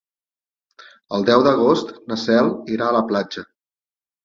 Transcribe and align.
El 1.17 1.25
deu 1.27 1.43
d'agost 1.49 1.93
na 2.13 2.19
Cel 2.23 2.51
irà 2.79 2.91
a 2.91 2.99
la 2.99 3.05
platja. 3.13 3.47